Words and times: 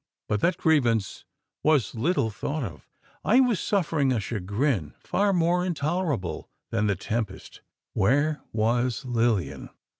But 0.27 0.41
that 0.41 0.57
grievance 0.57 1.25
was 1.61 1.93
little 1.93 2.31
thought 2.31 2.63
of. 2.63 2.89
I 3.23 3.39
was 3.39 3.59
suffering 3.59 4.11
a 4.11 4.19
chagrin, 4.19 4.95
far 4.99 5.31
more 5.31 5.63
intolerable 5.63 6.49
than 6.71 6.87
the 6.87 6.95
tempest. 6.95 7.61
Where 7.93 8.41
was 8.51 9.05
Lilian? 9.05 9.69